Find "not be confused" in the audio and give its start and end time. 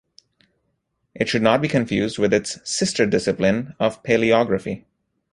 1.43-2.17